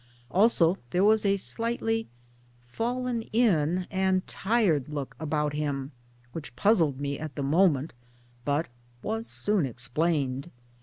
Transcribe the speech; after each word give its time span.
Also 0.31 0.79
there 0.89 1.03
was 1.03 1.23
a 1.27 1.37
slightly" 1.37 2.07
fallen 2.67 3.21
in" 3.21 3.85
and 3.91 4.25
tired 4.25 4.89
look 4.89 5.15
about 5.19 5.53
him 5.53 5.91
which 6.31 6.55
puzzled 6.55 6.99
me 6.99 7.19
at 7.19 7.35
the 7.35 7.43
moment, 7.43 7.93
but 8.43 8.67
was 9.03 9.27
soon 9.27 9.63
explained. 9.63 10.49